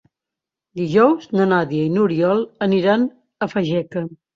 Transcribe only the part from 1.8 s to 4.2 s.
i n'Oriol aniran a Fageca.